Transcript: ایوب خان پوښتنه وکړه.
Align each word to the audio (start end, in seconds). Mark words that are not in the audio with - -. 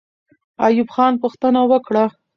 ایوب 0.65 0.89
خان 0.95 1.13
پوښتنه 1.23 1.61
وکړه. 1.71 2.05